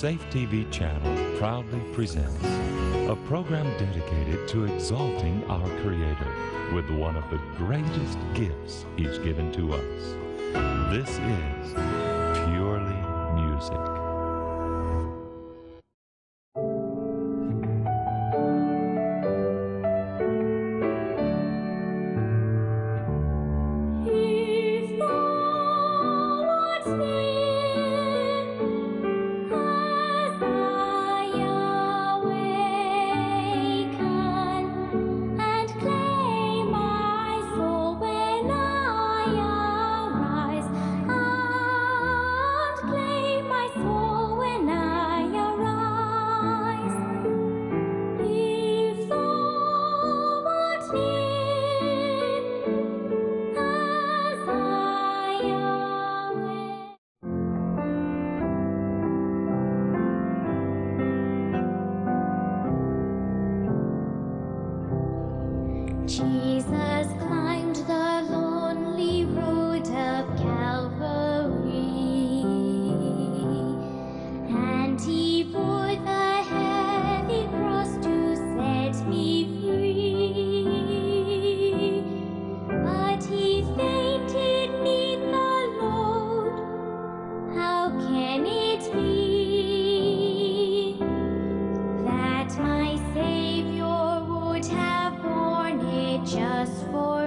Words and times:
Safe 0.00 0.24
TV 0.30 0.64
channel 0.70 1.38
proudly 1.38 1.78
presents 1.92 2.42
a 2.42 3.18
program 3.26 3.66
dedicated 3.76 4.48
to 4.48 4.64
exalting 4.64 5.44
our 5.50 5.68
Creator 5.82 6.72
with 6.72 6.88
one 6.88 7.16
of 7.16 7.28
the 7.28 7.36
greatest 7.58 8.16
gifts 8.32 8.86
He's 8.96 9.18
given 9.18 9.52
to 9.52 9.74
us. 9.74 10.14
This 10.90 11.10
is 11.10 11.74
Purely 12.48 12.96
Music. 13.42 13.89
just 96.70 96.86
for 96.92 97.19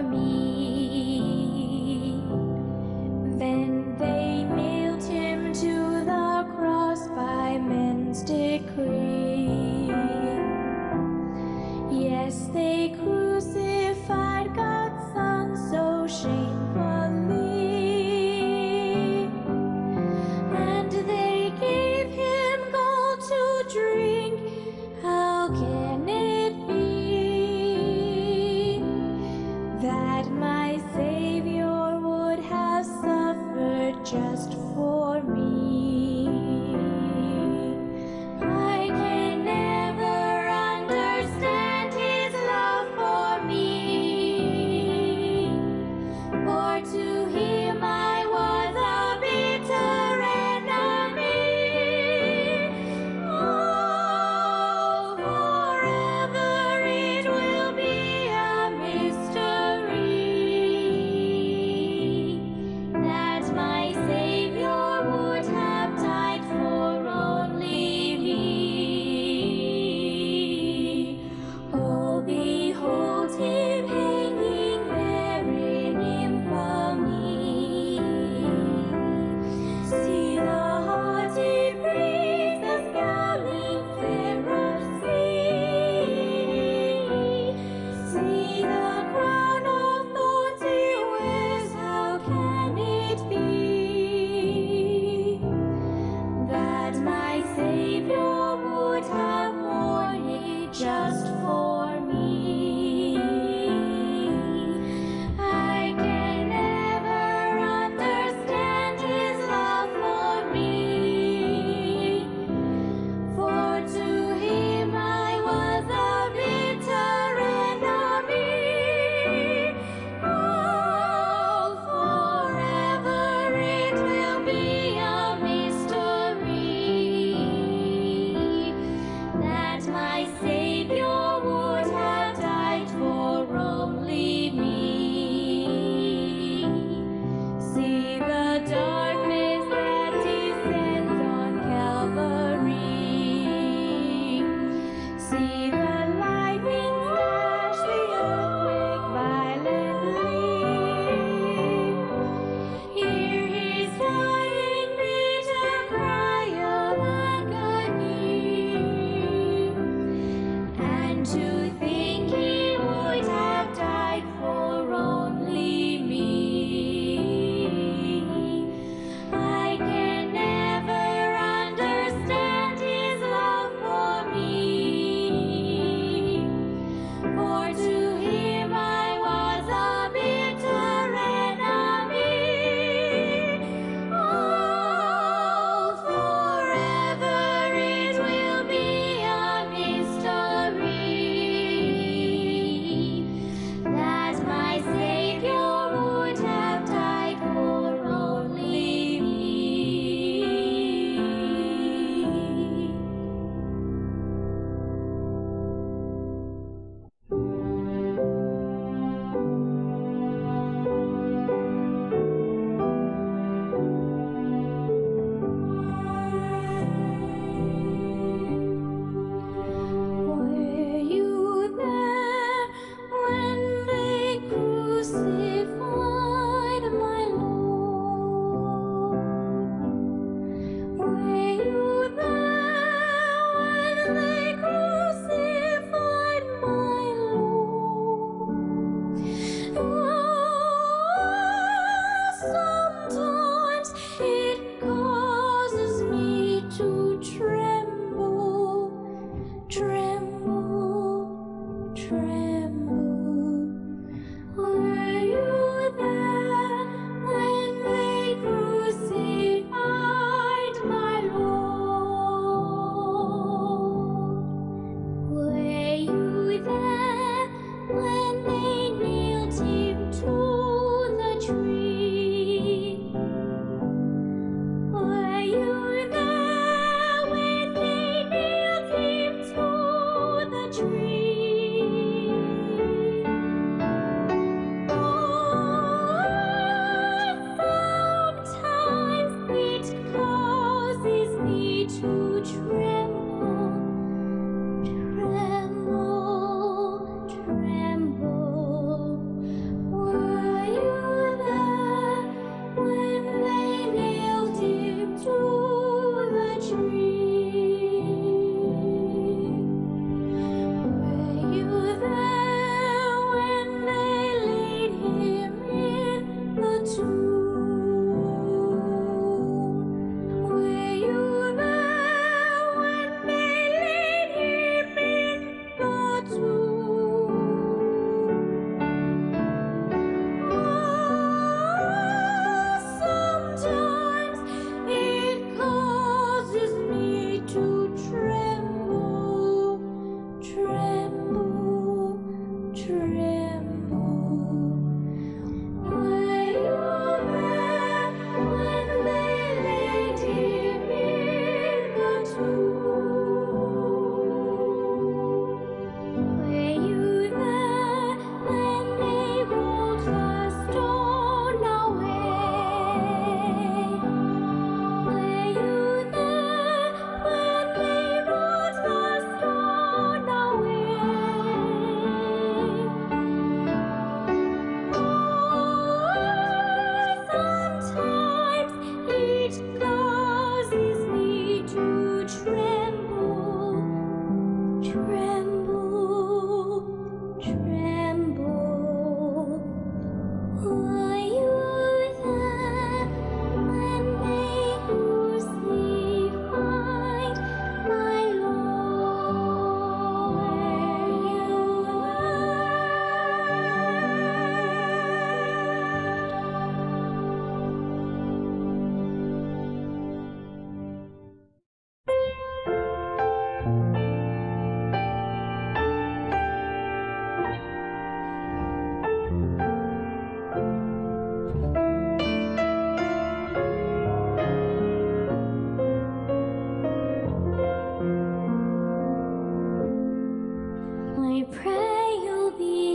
I 431.26 431.46
pray 431.52 432.20
you'll 432.22 432.52
be 432.52 432.93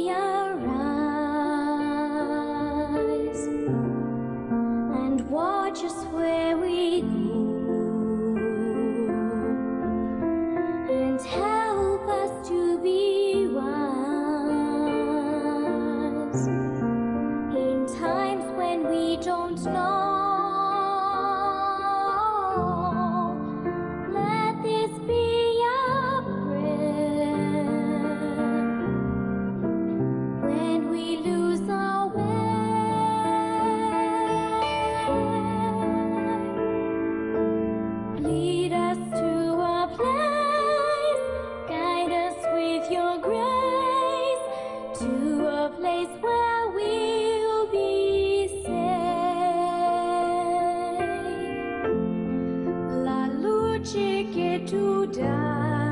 luce 53.95 54.61
to 54.67 55.07
tu 55.07 55.88